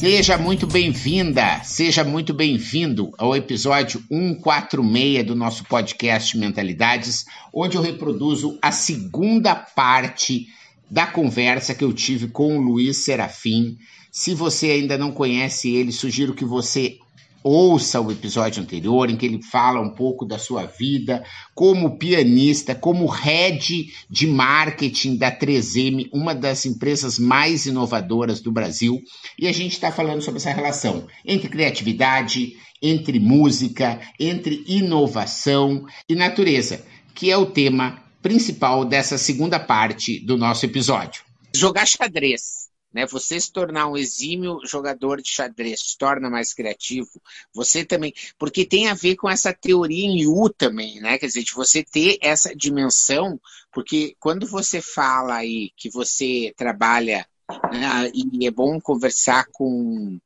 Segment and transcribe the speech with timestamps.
[0.00, 7.82] Seja muito bem-vinda, seja muito bem-vindo ao episódio 146 do nosso podcast Mentalidades, onde eu
[7.82, 10.46] reproduzo a segunda parte
[10.90, 13.76] da conversa que eu tive com o Luiz Serafim.
[14.10, 16.96] Se você ainda não conhece ele, sugiro que você
[17.42, 22.74] ouça o episódio anterior, em que ele fala um pouco da sua vida como pianista,
[22.74, 29.00] como head de marketing da 3M, uma das empresas mais inovadoras do Brasil.
[29.38, 36.14] E a gente está falando sobre essa relação entre criatividade, entre música, entre inovação e
[36.14, 41.22] natureza, que é o tema principal dessa segunda parte do nosso episódio.
[41.54, 42.59] Jogar xadrez
[42.92, 43.06] né?
[43.06, 47.20] Você se tornar um exímio jogador de xadrez se torna mais criativo.
[47.54, 51.18] Você também, porque tem a ver com essa teoria em U também, né?
[51.18, 53.40] Quer dizer, de você ter essa dimensão,
[53.72, 57.26] porque quando você fala aí que você trabalha
[57.72, 60.18] né, e é bom conversar com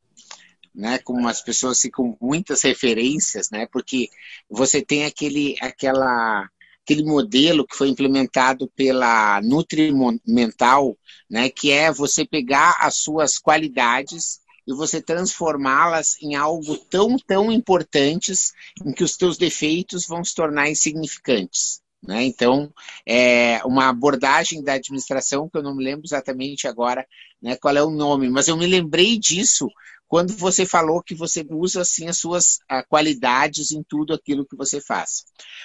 [0.74, 3.66] né, com umas pessoas assim, com muitas referências, né?
[3.70, 4.10] Porque
[4.50, 6.50] você tem aquele aquela
[6.84, 10.96] aquele modelo que foi implementado pela Nutrimental,
[11.28, 17.50] né, que é você pegar as suas qualidades e você transformá-las em algo tão, tão
[17.50, 18.52] importantes
[18.84, 21.82] em que os teus defeitos vão se tornar insignificantes.
[22.02, 22.24] Né?
[22.24, 22.70] Então,
[23.06, 27.06] é uma abordagem da administração que eu não me lembro exatamente agora
[27.40, 29.68] né, qual é o nome, mas eu me lembrei disso
[30.14, 34.54] quando você falou que você usa assim as suas ah, qualidades em tudo aquilo que
[34.54, 35.24] você faz.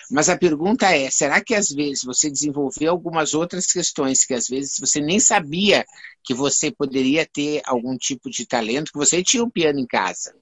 [0.10, 4.48] Mas a pergunta é, será que às vezes você desenvolveu algumas outras questões que às
[4.48, 5.86] vezes você nem sabia
[6.24, 10.34] que você poderia ter algum tipo de talento, que você tinha um piano em casa,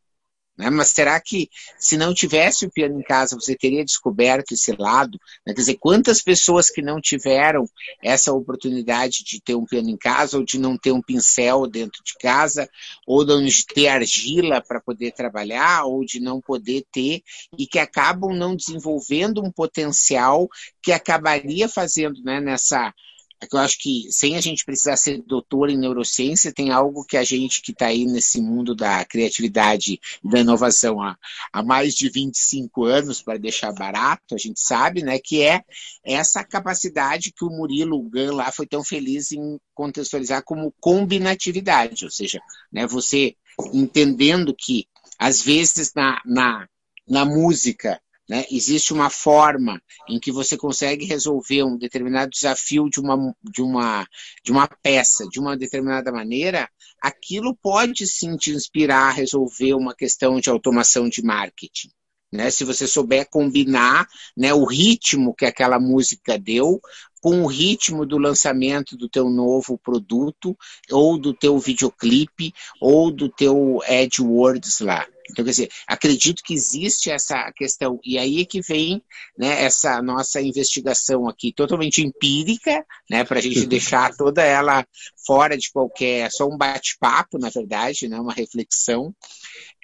[0.58, 0.70] né?
[0.70, 5.20] Mas será que se não tivesse o piano em casa, você teria descoberto esse lado?
[5.46, 5.54] Né?
[5.54, 7.66] Quer dizer, quantas pessoas que não tiveram
[8.02, 12.04] essa oportunidade de ter um piano em casa, ou de não ter um pincel dentro
[12.04, 12.68] de casa,
[13.06, 17.22] ou de ter argila para poder trabalhar, ou de não poder ter,
[17.58, 20.50] e que acabam não desenvolvendo um potencial
[20.82, 22.94] que acabaria fazendo né, nessa
[23.40, 27.06] é que eu acho que sem a gente precisar ser doutor em neurociência, tem algo
[27.06, 31.16] que a gente que está aí nesse mundo da criatividade e da inovação há,
[31.54, 35.62] há mais de 25 anos, para deixar barato, a gente sabe, né, que é
[36.04, 42.12] essa capacidade que o Murilo Gun lá foi tão feliz em contextualizar como combinatividade, ou
[42.12, 43.36] seja, né, você
[43.74, 44.88] entendendo que
[45.20, 46.68] às vezes na, na,
[47.08, 48.00] na música
[48.30, 48.46] né?
[48.52, 54.08] Existe uma forma em que você consegue resolver um determinado desafio de uma, de, uma,
[54.44, 56.70] de uma peça de uma determinada maneira,
[57.02, 61.90] aquilo pode sim te inspirar a resolver uma questão de automação de marketing.
[62.32, 62.50] Né?
[62.50, 64.06] Se você souber combinar
[64.36, 66.82] né, o ritmo que aquela música deu
[67.22, 70.56] com o ritmo do lançamento do teu novo produto,
[70.92, 75.06] ou do teu videoclipe, ou do teu AdWords lá.
[75.30, 79.02] Então, quer dizer, acredito que existe essa questão, e aí é que vem
[79.38, 84.86] né, essa nossa investigação aqui totalmente empírica, né, para a gente deixar toda ela
[85.26, 89.14] fora de qualquer, só um bate-papo, na verdade, né, uma reflexão,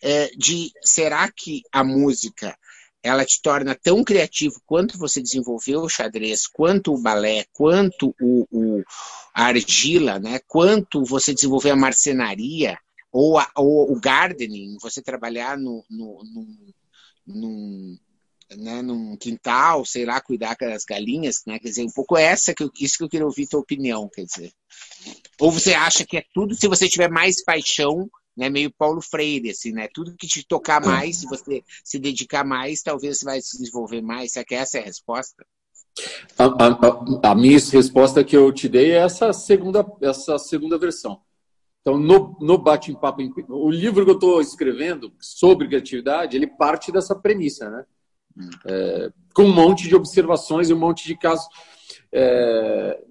[0.01, 2.57] é, de será que a música
[3.03, 8.47] ela te torna tão criativo quanto você desenvolveu o xadrez, quanto o balé, quanto o,
[8.49, 8.83] o
[9.35, 12.77] a argila, né, quanto você desenvolveu a marcenaria,
[13.13, 16.47] ou, a, ou o gardening, você trabalhar no, no, no,
[17.27, 17.97] no
[18.57, 21.59] né, num quintal, sei lá, cuidar das galinhas, né?
[21.59, 24.25] Quer dizer, um pouco essa que eu, isso que eu queria ouvir tua opinião, quer
[24.25, 24.51] dizer.
[25.39, 29.51] Ou você acha que é tudo se você tiver mais paixão, né, meio Paulo Freire,
[29.51, 29.87] assim, né?
[29.93, 30.85] Tudo que te tocar é.
[30.85, 34.33] mais, se você se dedicar mais, talvez você vai se desenvolver mais.
[34.33, 35.45] Será que essa é a resposta?
[36.37, 41.21] A, a, a minha resposta que eu te dei é essa segunda, essa segunda versão.
[41.83, 47.13] Então, no, no Bate-Papo, o livro que eu estou escrevendo sobre criatividade, ele parte dessa
[47.13, 47.85] premissa, né?
[48.65, 51.45] É, com um monte de observações e um monte de casos.
[52.09, 53.03] É,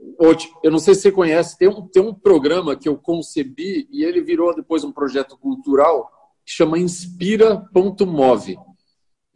[0.64, 4.04] eu não sei se você conhece, tem um, tem um programa que eu concebi e
[4.04, 6.10] ele virou depois um projeto cultural
[6.44, 8.56] que chama Inspira.move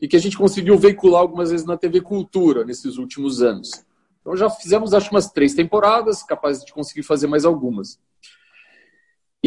[0.00, 3.84] e que a gente conseguiu veicular algumas vezes na TV Cultura nesses últimos anos.
[4.20, 8.00] Então já fizemos acho umas três temporadas, capazes de conseguir fazer mais algumas.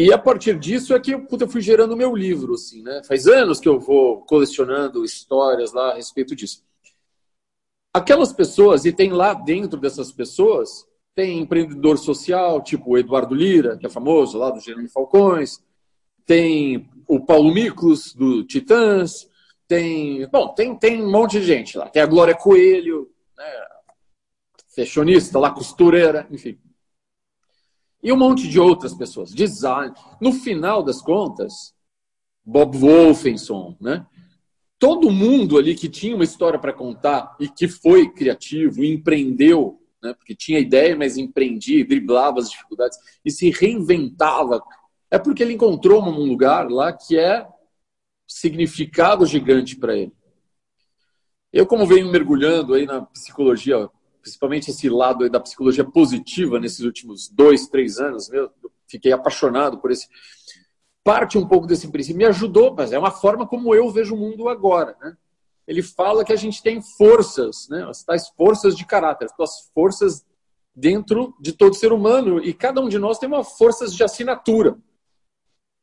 [0.02, 3.02] E a partir disso é que puta, eu fui gerando meu livro, assim, né?
[3.06, 6.64] Faz anos que eu vou colecionando histórias lá a respeito disso.
[7.92, 13.76] Aquelas pessoas, e tem lá dentro dessas pessoas, tem empreendedor social, tipo o Eduardo Lira,
[13.76, 15.62] que é famoso, lá do Jerônimo Falcões,
[16.24, 19.28] tem o Paulo Miklos, do Titãs,
[19.68, 20.26] tem.
[20.28, 21.90] Bom, tem, tem um monte de gente lá.
[21.90, 23.66] Tem a Glória Coelho, né,
[24.74, 26.58] fashionista lá, costureira, enfim.
[28.02, 29.94] E um monte de outras pessoas, design.
[30.20, 31.74] No final das contas,
[32.44, 34.06] Bob Wolfenson, né?
[34.78, 40.14] Todo mundo ali que tinha uma história para contar e que foi criativo, empreendeu, né?
[40.14, 44.62] porque tinha ideia, mas empreendia, driblava as dificuldades e se reinventava,
[45.10, 47.46] é porque ele encontrou um lugar lá que é
[48.26, 50.12] significado gigante para ele.
[51.52, 53.90] Eu, como venho mergulhando aí na psicologia
[54.20, 58.50] principalmente esse lado da psicologia positiva nesses últimos dois, três anos, eu
[58.86, 60.06] fiquei apaixonado por esse.
[61.02, 64.18] Parte um pouco desse princípio, me ajudou, mas é uma forma como eu vejo o
[64.18, 64.96] mundo agora.
[65.00, 65.16] Né?
[65.66, 67.86] Ele fala que a gente tem forças, né?
[67.88, 70.24] as tais forças de caráter, as forças
[70.74, 74.78] dentro de todo ser humano, e cada um de nós tem uma forças de assinatura,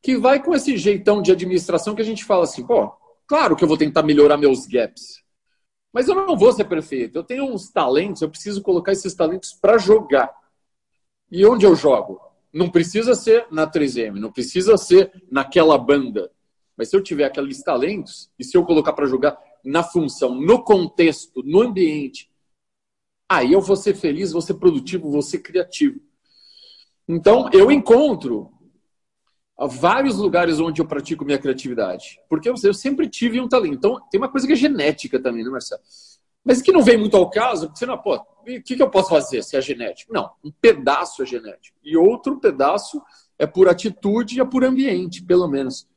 [0.02, 2.92] que vai com esse jeitão de administração que a gente fala assim, pô,
[3.26, 5.22] claro que eu vou tentar melhorar meus gaps,
[5.92, 7.16] mas eu não vou ser perfeito.
[7.16, 10.32] Eu tenho uns talentos, eu preciso colocar esses talentos para jogar.
[11.30, 12.20] E onde eu jogo?
[12.52, 16.30] Não precisa ser na 3M, não precisa ser naquela banda.
[16.76, 20.62] Mas se eu tiver aqueles talentos, e se eu colocar para jogar na função, no
[20.62, 22.30] contexto, no ambiente,
[23.28, 26.00] aí eu vou ser feliz, vou ser produtivo, vou ser criativo.
[27.06, 28.52] Então, eu encontro
[29.66, 32.20] vários lugares onde eu pratico minha criatividade.
[32.28, 33.74] Porque eu, eu sempre tive um talento.
[33.74, 35.80] Então, tem uma coisa que é genética também, né, Marcelo?
[36.44, 38.88] Mas que não vem muito ao caso, porque você não, pô, o que, que eu
[38.88, 40.12] posso fazer se é genético?
[40.12, 41.76] Não, um pedaço é genético.
[41.82, 43.02] E outro pedaço
[43.36, 45.88] é por atitude e é por ambiente, pelo menos.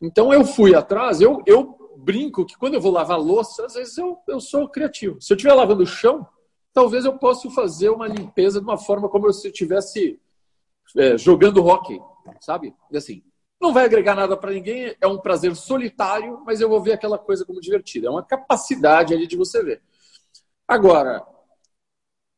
[0.00, 3.98] Então, eu fui atrás, eu, eu brinco que quando eu vou lavar louça, às vezes
[3.98, 5.20] eu, eu sou criativo.
[5.20, 6.26] Se eu estiver lavando o chão,
[6.72, 10.20] talvez eu possa fazer uma limpeza de uma forma como se eu estivesse
[10.96, 12.00] é, jogando hockey
[12.40, 12.74] sabe?
[12.90, 13.22] E assim,
[13.60, 17.18] não vai agregar nada para ninguém, é um prazer solitário, mas eu vou ver aquela
[17.18, 18.08] coisa como divertida.
[18.08, 19.82] É uma capacidade ali de você ver.
[20.68, 21.26] Agora,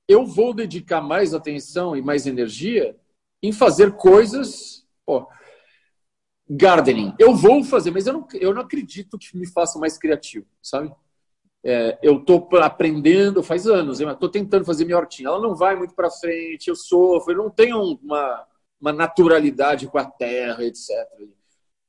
[0.09, 2.97] eu vou dedicar mais atenção e mais energia
[3.43, 4.87] em fazer coisas.
[5.05, 5.29] Pô,
[6.49, 7.15] gardening.
[7.19, 10.93] Eu vou fazer, mas eu não, eu não acredito que me faça mais criativo, sabe?
[11.65, 15.29] É, eu estou aprendendo faz anos, eu estou tentando fazer minha hortinha.
[15.29, 18.47] Ela não vai muito para frente, eu sofro, eu não tenho uma
[18.81, 20.90] uma naturalidade com a terra, etc.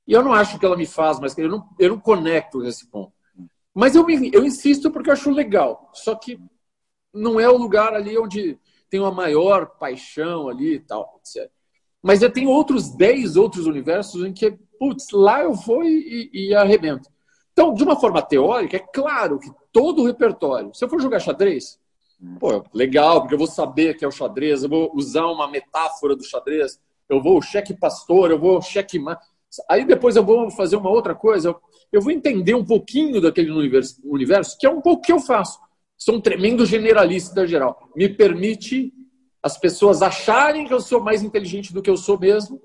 [0.08, 2.88] E eu não acho que ela me faz, mas eu não, eu não conecto nesse
[2.90, 3.12] ponto.
[3.74, 5.92] Mas eu, eu insisto porque eu acho legal.
[5.94, 6.40] Só que
[7.14, 8.58] não é o lugar ali onde
[8.90, 11.52] tem uma maior paixão ali e tal, etc.
[12.02, 16.48] Mas eu tenho outros 10 outros universos em que, putz, lá eu vou e, e,
[16.50, 17.10] e arrebento.
[17.52, 21.20] Então, de uma forma teórica, é claro que todo o repertório, se eu for jogar
[21.20, 21.80] xadrez,
[22.40, 26.16] Pô, legal, porque eu vou saber que é o xadrez, eu vou usar uma metáfora
[26.16, 29.00] do xadrez, eu vou cheque pastor, eu vou cheque.
[29.70, 31.56] Aí depois eu vou fazer uma outra coisa,
[31.92, 35.60] eu vou entender um pouquinho daquele universo, universo que é um pouco que eu faço.
[35.96, 37.90] Sou um tremendo generalista geral.
[37.96, 38.94] Me permite
[39.42, 42.62] as pessoas acharem que eu sou mais inteligente do que eu sou mesmo.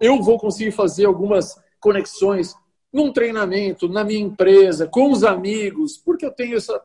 [0.00, 2.54] Eu vou conseguir fazer algumas conexões
[2.92, 6.80] num treinamento, na minha empresa, com os amigos, porque eu tenho essa.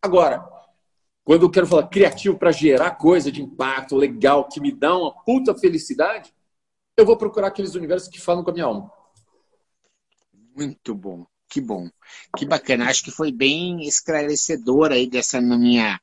[0.00, 0.44] Agora,
[1.24, 5.12] quando eu quero falar criativo para gerar coisa de impacto legal, que me dá uma
[5.24, 6.32] puta felicidade,
[6.96, 8.90] eu vou procurar aqueles universos que falam com a minha alma.
[10.56, 11.88] Muito bom, que bom,
[12.36, 12.88] que bacana.
[12.88, 16.00] Acho que foi bem esclarecedor aí dessa minha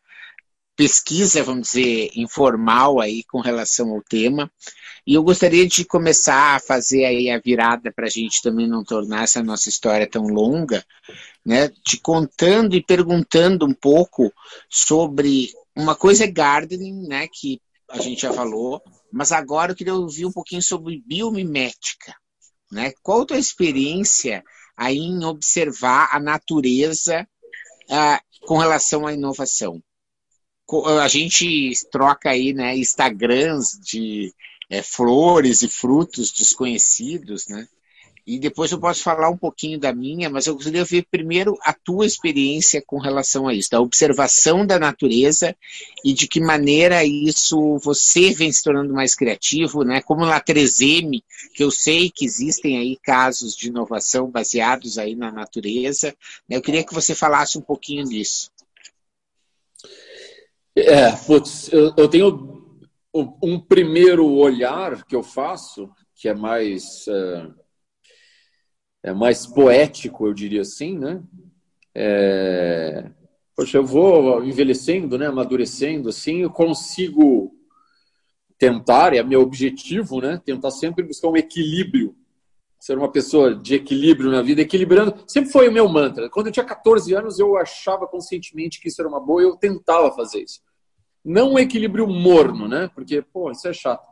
[0.80, 4.50] pesquisa, vamos dizer, informal aí com relação ao tema.
[5.06, 8.82] E eu gostaria de começar a fazer aí a virada para a gente também não
[8.82, 10.82] tornar essa nossa história tão longa,
[11.46, 11.68] né?
[11.84, 14.32] Te contando e perguntando um pouco
[14.70, 17.28] sobre uma coisa é gardening, né?
[17.28, 17.60] Que
[17.90, 18.82] a gente já falou,
[19.12, 22.16] mas agora eu queria ouvir um pouquinho sobre biomimética,
[22.72, 22.94] né?
[23.04, 24.46] Qual a tua experiência
[24.78, 27.28] aí em observar a natureza
[27.90, 29.84] uh, com relação à inovação?
[31.00, 34.34] A gente troca aí, né, Instagrams de
[34.70, 37.68] é, flores e frutos desconhecidos, né?
[38.28, 41.58] E depois eu posso falar um pouquinho da minha, mas eu gostaria de ver primeiro
[41.64, 45.56] a tua experiência com relação a isso, da observação da natureza
[46.06, 50.00] e de que maneira isso você vem se tornando mais criativo, né?
[50.04, 51.24] Como na 3M,
[51.56, 56.16] que eu sei que existem aí casos de inovação baseados aí na natureza.
[56.48, 56.58] Né?
[56.58, 58.52] Eu queria que você falasse um pouquinho disso.
[60.82, 62.60] É, putz, eu, eu tenho
[63.42, 67.48] um primeiro olhar que eu faço, que é mais é,
[69.04, 71.22] é mais poético, eu diria assim, né?
[71.96, 73.10] É,
[73.56, 77.52] poxa, eu vou envelhecendo, né, amadurecendo, assim, eu consigo
[78.58, 82.16] tentar, é meu objetivo, né, tentar sempre buscar um equilíbrio,
[82.80, 86.30] ser uma pessoa de equilíbrio na vida, equilibrando, sempre foi o meu mantra.
[86.30, 90.12] Quando eu tinha 14 anos, eu achava conscientemente que isso era uma boa, eu tentava
[90.16, 90.62] fazer isso.
[91.24, 94.08] Não um equilíbrio morno, né, porque, pô, isso é chato.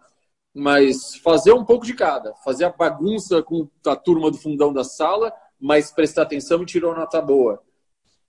[0.54, 4.84] Mas fazer um pouco de cada, fazer a bagunça com a turma do fundão da
[4.84, 7.62] sala, mas prestar atenção e tirar uma nota boa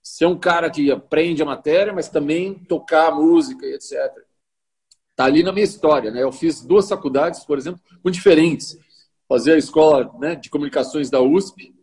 [0.01, 3.93] ser um cara que aprende a matéria, mas também tocar música e etc.
[5.15, 6.23] Tá ali na minha história, né?
[6.23, 8.77] Eu fiz duas faculdades, por exemplo, muito diferentes.
[9.27, 11.75] Fazer a escola né, de comunicações da USP,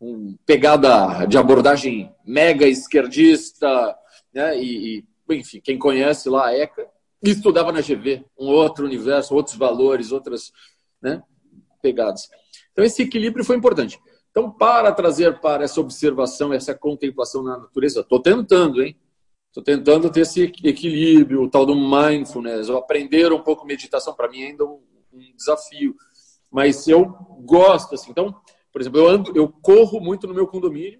[0.00, 3.96] um pegada de abordagem mega esquerdista,
[4.32, 4.58] né?
[4.58, 6.88] E, e enfim, quem conhece lá a ECA,
[7.22, 10.52] estudava na GV, um outro universo, outros valores, outras
[11.00, 11.22] né,
[11.80, 12.28] pegadas.
[12.72, 13.98] Então esse equilíbrio foi importante.
[14.32, 18.98] Então, para trazer para essa observação, essa contemplação na natureza, estou tentando, hein?
[19.48, 24.30] Estou tentando ter esse equilíbrio, o tal do mindfulness, ou aprender um pouco meditação, para
[24.30, 24.80] mim ainda é um,
[25.12, 25.94] um, desafio.
[26.50, 27.04] Mas eu
[27.40, 28.10] gosto, assim.
[28.10, 28.34] Então,
[28.72, 30.98] por exemplo, eu, ando, eu corro muito no meu condomínio,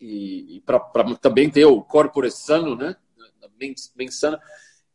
[0.00, 0.80] e, e para
[1.20, 2.96] também ter o corpo sano, né?
[3.56, 4.40] Bem, bem sana.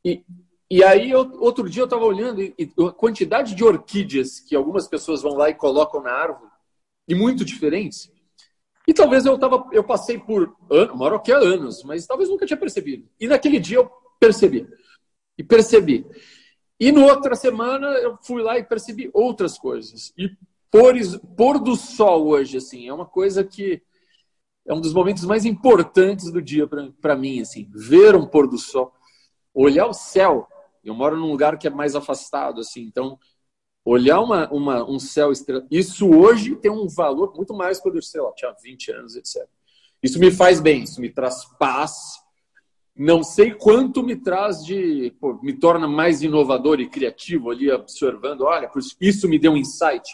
[0.03, 0.23] E,
[0.69, 4.87] e aí, outro dia eu estava olhando e, e a quantidade de orquídeas que algumas
[4.87, 6.49] pessoas vão lá e colocam na árvore,
[7.07, 8.11] e muito diferentes.
[8.87, 12.45] E talvez eu tava, eu passei por anos, moro aqui há anos, mas talvez nunca
[12.45, 13.07] tinha percebido.
[13.19, 14.67] E naquele dia eu percebi.
[15.37, 16.05] E percebi.
[16.79, 20.13] E no outra semana eu fui lá e percebi outras coisas.
[20.17, 20.31] E
[20.71, 20.95] pôr,
[21.35, 23.81] pôr do sol hoje, assim, é uma coisa que
[24.69, 26.69] é um dos momentos mais importantes do dia
[27.01, 28.93] para mim, assim, ver um pôr do sol,
[29.51, 30.47] olhar o céu.
[30.85, 33.17] Eu moro num lugar que é mais afastado, assim, então
[33.83, 38.01] olhar uma, uma, um céu estrelado, isso hoje tem um valor muito mais quando eu,
[38.03, 39.43] sei lá, tinha 20 anos, etc.
[40.03, 42.19] Isso me faz bem, isso me traz paz.
[42.95, 45.11] Não sei quanto me traz de.
[45.19, 48.41] Pô, me torna mais inovador e criativo ali, observando.
[48.41, 48.69] Olha,
[49.01, 50.07] isso me deu um insight.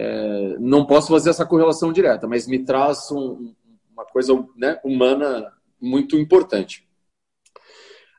[0.00, 3.52] É, não posso fazer essa correlação direta, mas me traz um,
[3.98, 6.88] uma coisa né, humana muito importante.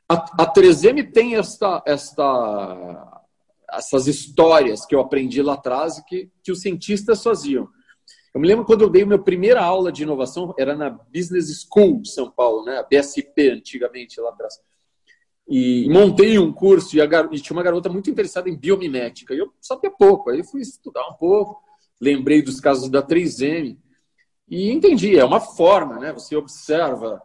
[0.08, 3.22] A, a 3M tem esta, esta
[3.72, 7.68] essas histórias que eu aprendi lá atrás que, que os cientistas faziam.
[8.34, 12.02] Eu me lembro quando eu dei minha primeira aula de inovação, era na Business School
[12.02, 12.78] de São Paulo, né?
[12.78, 14.54] a BSP antigamente lá atrás.
[15.48, 17.32] E montei um curso e, gar...
[17.32, 19.34] e tinha uma garota muito interessada em biomimética.
[19.34, 21.60] E eu sabia pouco, aí fui estudar um pouco,
[22.00, 23.76] lembrei dos casos da 3M
[24.50, 26.12] e entendi, é uma forma, né?
[26.12, 27.22] Você observa,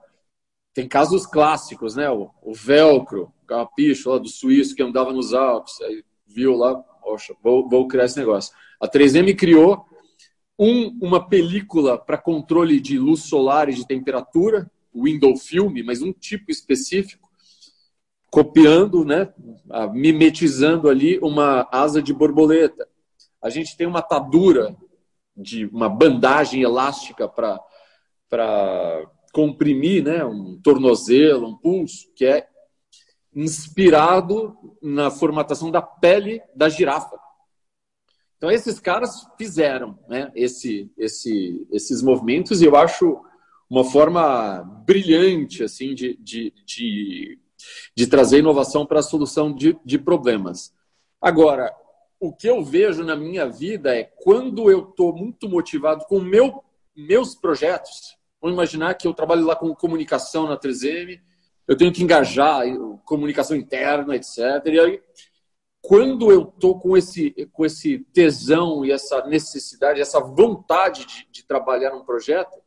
[0.75, 2.09] tem casos clássicos, né?
[2.09, 6.75] O, o velcro, o carrapicho lá do suíço que andava nos Alpes, aí viu lá,
[6.75, 8.53] poxa, vou, vou criar esse negócio.
[8.79, 9.85] A 3M criou
[10.59, 16.13] um, uma película para controle de luz solar e de temperatura, window film, mas um
[16.13, 17.27] tipo específico,
[18.29, 19.33] copiando, né,
[19.93, 22.87] mimetizando ali uma asa de borboleta.
[23.41, 24.75] A gente tem uma atadura
[25.35, 27.59] de uma bandagem elástica para
[29.33, 32.47] comprimir, né, um tornozelo, um pulso, que é
[33.35, 37.19] inspirado na formatação da pele da girafa.
[38.37, 43.21] Então esses caras fizeram né, esse, esse, esses movimentos e eu acho
[43.69, 47.39] uma forma brilhante assim de, de, de,
[47.95, 50.73] de trazer inovação para a solução de, de problemas.
[51.19, 51.73] Agora,
[52.19, 56.63] o que eu vejo na minha vida é quando eu estou muito motivado com meu,
[56.95, 58.17] meus projetos.
[58.41, 61.19] Vamos imaginar que eu trabalho lá com comunicação na 3M
[61.67, 62.63] eu tenho que engajar
[63.03, 64.37] comunicação interna, etc.
[64.65, 65.01] E aí,
[65.81, 71.43] quando eu estou com esse, com esse tesão e essa necessidade, essa vontade de, de
[71.45, 72.57] trabalhar num projeto,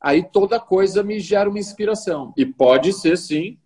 [0.00, 2.32] aí toda coisa me gera uma inspiração.
[2.36, 3.58] E pode ser, sim,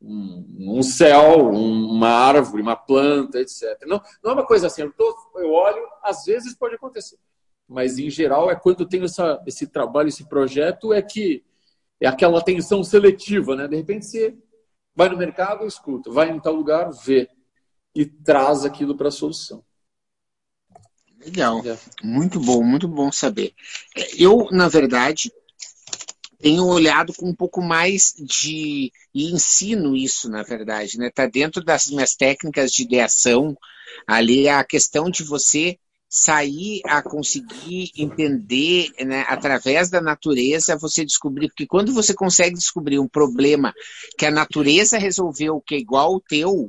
[0.00, 3.78] um, um céu, uma árvore, uma planta, etc.
[3.86, 7.18] Não, não é uma coisa assim, eu, tô, eu olho, às vezes pode acontecer.
[7.68, 11.44] Mas, em geral, é quando eu tenho essa, esse trabalho, esse projeto, é que
[12.00, 13.68] é aquela atenção seletiva, né?
[13.68, 14.36] De repente você
[14.94, 17.28] vai no mercado, escuta, vai em tal lugar, vê
[17.94, 19.62] e traz aquilo para a solução.
[21.24, 21.78] Legal, é.
[22.02, 23.52] muito bom, muito bom saber.
[24.18, 25.30] Eu, na verdade,
[26.40, 31.10] tenho olhado com um pouco mais de e ensino isso, na verdade, né?
[31.10, 33.56] Tá dentro das minhas técnicas de ideação
[34.06, 35.78] ali a questão de você
[36.08, 42.98] sair a conseguir entender, né, através da natureza, você descobrir, porque quando você consegue descobrir
[42.98, 43.72] um problema
[44.18, 46.68] que a natureza resolveu que é igual ao teu,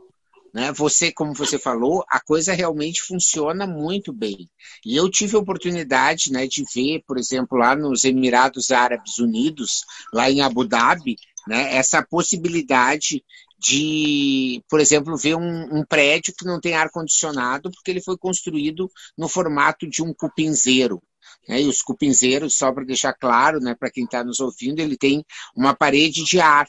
[0.54, 0.72] né?
[0.74, 4.50] Você, como você falou, a coisa realmente funciona muito bem.
[4.86, 9.82] E eu tive a oportunidade, né, de ver, por exemplo, lá nos Emirados Árabes Unidos,
[10.14, 11.16] lá em Abu Dhabi,
[11.48, 13.24] né, essa possibilidade
[13.58, 18.18] de, por exemplo, ver um, um prédio que não tem ar condicionado porque ele foi
[18.18, 21.02] construído no formato de um cupinzeiro.
[21.48, 21.62] Né?
[21.62, 25.24] E os cupinzeiros, só para deixar claro, né, para quem está nos ouvindo, ele tem
[25.56, 26.68] uma parede de ar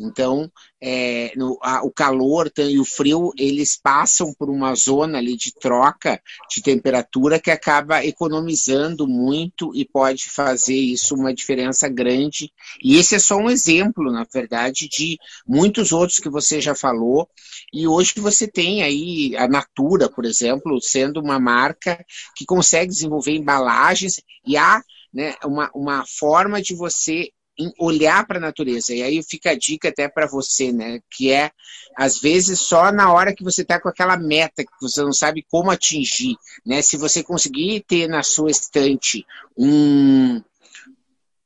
[0.00, 5.36] então, é, no, a, o calor e o frio, eles passam por uma zona ali
[5.36, 12.50] de troca de temperatura que acaba economizando muito e pode fazer isso uma diferença grande.
[12.82, 17.28] E esse é só um exemplo, na verdade, de muitos outros que você já falou.
[17.72, 22.02] E hoje você tem aí a Natura, por exemplo, sendo uma marca
[22.34, 27.30] que consegue desenvolver embalagens e há né, uma, uma forma de você
[27.78, 28.94] olhar para a natureza.
[28.94, 31.00] E aí fica a dica até para você, né?
[31.10, 31.50] Que é,
[31.96, 35.44] às vezes, só na hora que você está com aquela meta que você não sabe
[35.50, 36.82] como atingir, né?
[36.82, 39.26] Se você conseguir ter na sua estante
[39.56, 40.42] um,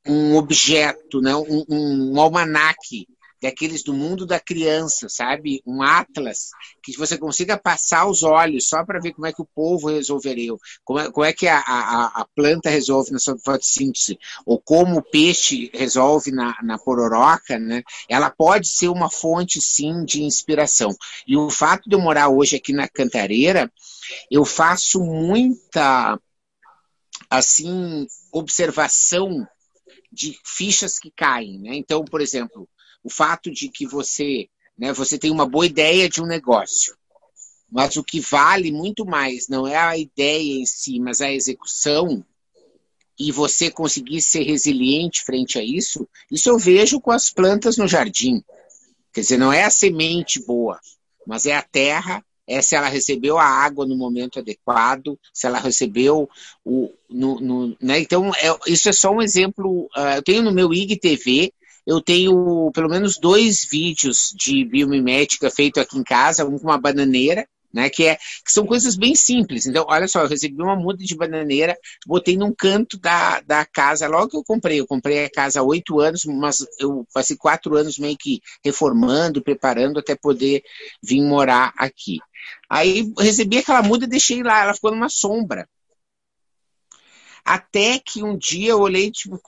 [0.06, 1.34] um objeto, né?
[1.34, 3.06] um, um, um almanaque
[3.44, 5.62] daqueles do mundo da criança, sabe?
[5.66, 6.48] Um atlas
[6.82, 10.52] que você consiga passar os olhos só para ver como é que o povo resolveria,
[10.82, 14.98] como é, como é que a, a, a, planta resolve na sua fotossíntese, ou como
[14.98, 17.82] o peixe resolve na, na pororoca, né?
[18.08, 20.96] Ela pode ser uma fonte, sim, de inspiração.
[21.26, 23.70] E o fato de eu morar hoje aqui na Cantareira,
[24.30, 26.18] eu faço muita,
[27.28, 29.46] assim, observação
[30.10, 31.74] de fichas que caem, né?
[31.74, 32.66] Então, por exemplo,
[33.04, 36.96] o fato de que você, né, você tem uma boa ideia de um negócio,
[37.70, 42.24] mas o que vale muito mais não é a ideia em si, mas a execução,
[43.18, 47.86] e você conseguir ser resiliente frente a isso, isso eu vejo com as plantas no
[47.86, 48.42] jardim.
[49.12, 50.80] Quer dizer, não é a semente boa,
[51.26, 55.58] mas é a terra, é se ela recebeu a água no momento adequado, se ela
[55.58, 56.28] recebeu
[56.64, 56.90] o.
[57.08, 58.00] No, no, né?
[58.00, 59.88] Então, é, isso é só um exemplo.
[59.96, 61.52] Uh, eu tenho no meu IGTV
[61.86, 66.78] eu tenho pelo menos dois vídeos de biomimética feito aqui em casa, um com uma
[66.78, 69.66] bananeira, né, que, é, que são coisas bem simples.
[69.66, 74.06] Então, olha só, eu recebi uma muda de bananeira, botei num canto da, da casa,
[74.06, 77.76] logo que eu comprei, eu comprei a casa há oito anos, mas eu passei quatro
[77.76, 80.62] anos meio que reformando, preparando até poder
[81.02, 82.18] vir morar aqui.
[82.70, 85.68] Aí recebi aquela muda e deixei lá, ela ficou numa sombra.
[87.44, 89.38] Até que um dia eu olhei, tipo,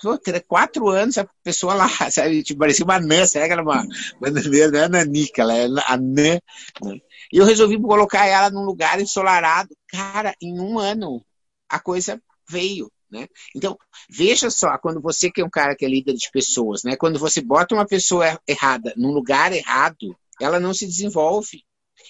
[0.46, 2.42] quatro anos, a pessoa lá, sabe?
[2.42, 3.86] Tipo, parecia uma anã, será que era uma
[4.20, 4.70] bananeira?
[4.70, 6.38] Não é nanica, ela é anã.
[6.82, 7.00] Né?
[7.32, 9.74] E eu resolvi colocar ela num lugar ensolarado.
[9.88, 11.24] Cara, em um ano,
[11.68, 12.90] a coisa veio.
[13.10, 13.28] Né?
[13.54, 13.78] Então,
[14.10, 16.96] veja só, quando você que é um cara que é líder de pessoas, né?
[16.96, 21.64] quando você bota uma pessoa errada num lugar errado, ela não se desenvolve.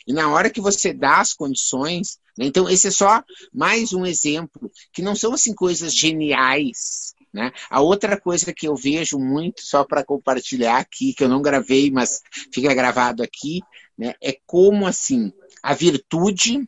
[0.06, 2.46] E na hora que você dá as condições, né?
[2.46, 7.14] então esse é só mais um exemplo, que não são assim coisas geniais.
[7.32, 7.52] Né?
[7.68, 11.90] A outra coisa que eu vejo muito, só para compartilhar aqui, que eu não gravei,
[11.90, 13.60] mas fica gravado aqui,
[13.96, 14.14] né?
[14.22, 15.32] é como assim,
[15.62, 16.66] a virtude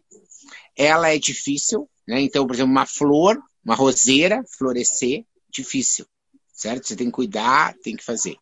[0.76, 2.20] ela é difícil, né?
[2.20, 6.06] então, por exemplo, uma flor, uma roseira, florescer, difícil,
[6.52, 6.86] certo?
[6.86, 8.36] Você tem que cuidar, tem que fazer.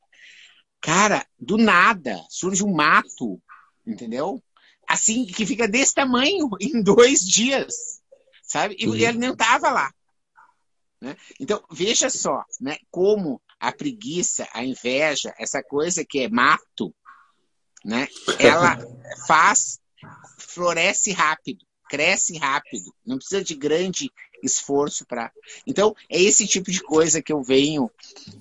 [0.80, 3.40] Cara, do nada surge um mato,
[3.86, 4.42] entendeu?
[4.88, 8.00] Assim, que fica desse tamanho em dois dias,
[8.42, 8.76] sabe?
[8.78, 8.94] E uhum.
[8.94, 9.92] ele não estava lá.
[11.00, 11.16] Né?
[11.38, 16.94] Então, veja só, né, como a preguiça, a inveja, essa coisa que é mato,
[17.84, 18.78] né, ela
[19.26, 19.78] faz,
[20.38, 24.10] floresce rápido, cresce rápido, não precisa de grande
[24.42, 25.30] esforço para.
[25.66, 27.90] Então, é esse tipo de coisa que eu venho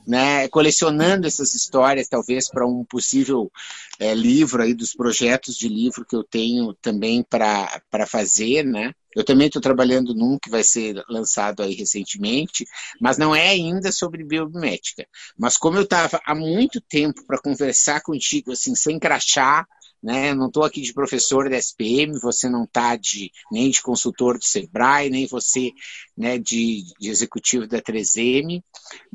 [0.08, 3.52] né, colecionando essas histórias, talvez para um possível
[4.00, 8.94] é, livro aí dos projetos de livro que eu tenho também para fazer, né?
[9.16, 12.66] Eu também estou trabalhando num que vai ser lançado aí recentemente,
[13.00, 15.08] mas não é ainda sobre biomimética.
[15.38, 19.66] Mas como eu estava há muito tempo para conversar contigo, assim, sem crachar,
[20.06, 20.36] né?
[20.36, 24.46] Não estou aqui de professor da SPM, você não está de, nem de consultor do
[24.46, 25.72] Sebrae, nem você
[26.16, 28.64] né, de, de executivo da 3M,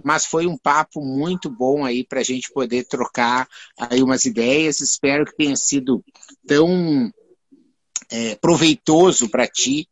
[0.03, 3.46] mas foi um papo muito bom aí para a gente poder trocar
[3.79, 4.81] aí umas ideias.
[4.81, 6.05] Espero que tenha sido
[6.44, 7.12] tão
[8.11, 9.88] é, proveitoso para ti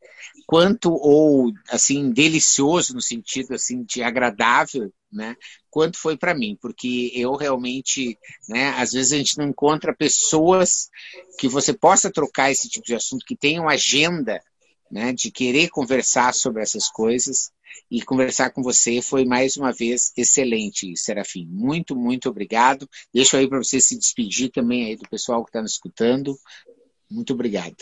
[0.47, 5.37] quanto ou assim delicioso no sentido assim de agradável né
[5.71, 10.89] quanto foi para mim porque eu realmente né às vezes a gente não encontra pessoas
[11.39, 14.41] que você possa trocar esse tipo de assunto que tenham agenda
[14.91, 17.51] né de querer conversar sobre essas coisas
[17.91, 21.47] e conversar com você foi mais uma vez excelente, Serafim.
[21.47, 22.89] Muito, muito obrigado.
[23.13, 26.37] Deixo aí para você se despedir também aí do pessoal que está nos escutando.
[27.11, 27.77] Muito obrigado.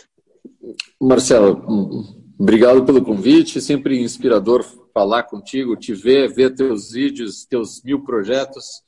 [0.99, 2.05] Marcelo,
[2.37, 3.61] obrigado pelo convite.
[3.61, 8.81] Sempre inspirador falar contigo, te ver, ver teus vídeos, teus mil projetos.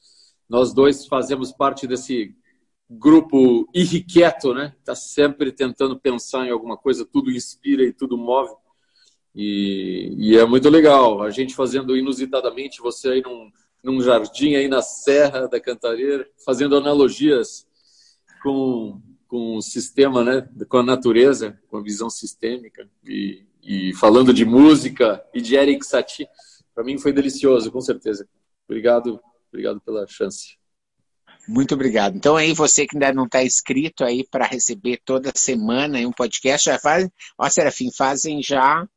[0.49, 2.35] Nós dois fazemos parte desse
[2.89, 4.73] grupo irrequieto, né?
[4.79, 8.51] Está sempre tentando pensar em alguma coisa, tudo inspira e tudo move.
[9.35, 11.21] E, e, é muito legal.
[11.21, 13.51] A gente fazendo inusitadamente, você aí num,
[13.83, 17.67] num jardim aí na Serra da Cantareira, fazendo analogias
[18.41, 20.49] com, com o sistema, né?
[20.67, 22.89] Com a natureza, com a visão sistêmica.
[23.05, 26.27] E, e falando de música e de Eric Satie.
[26.73, 28.27] Para mim foi delicioso, com certeza.
[28.67, 30.57] Obrigado, obrigado pela chance.
[31.47, 32.15] Muito obrigado.
[32.15, 36.65] Então aí você que ainda não está inscrito aí para receber toda semana um podcast,
[36.65, 38.87] já faz, ó Serafim, fazem já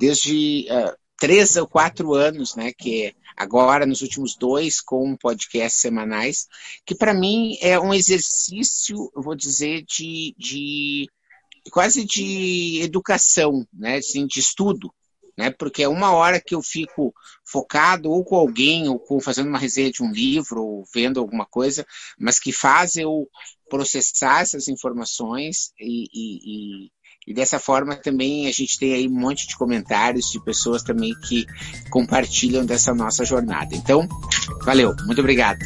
[0.00, 2.72] desde uh, três ou quatro anos, né?
[2.76, 6.46] Que agora nos últimos dois com podcasts semanais,
[6.84, 11.06] que para mim é um exercício, eu vou dizer, de, de
[11.70, 13.96] quase de educação, né?
[13.96, 14.92] Assim, de estudo
[15.36, 15.50] né?
[15.50, 17.12] Porque é uma hora que eu fico
[17.44, 21.46] focado ou com alguém, ou com, fazendo uma resenha de um livro, ou vendo alguma
[21.46, 21.86] coisa,
[22.18, 23.28] mas que faz eu
[23.68, 26.92] processar essas informações e, e, e,
[27.26, 31.14] e dessa forma também a gente tem aí um monte de comentários de pessoas também
[31.20, 31.46] que
[31.90, 33.74] compartilham dessa nossa jornada.
[33.76, 34.08] Então,
[34.64, 35.60] valeu, muito obrigado.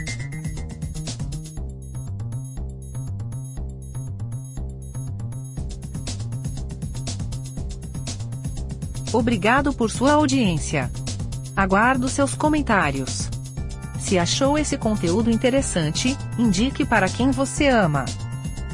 [9.13, 10.91] Obrigado por sua audiência.
[11.57, 13.31] Aguardo seus comentários.
[13.99, 18.05] Se achou esse conteúdo interessante, indique para quem você ama.